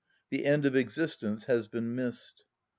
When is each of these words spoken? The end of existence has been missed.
The 0.31 0.47
end 0.47 0.65
of 0.65 0.75
existence 0.75 1.45
has 1.45 1.67
been 1.67 1.93
missed. 1.93 2.43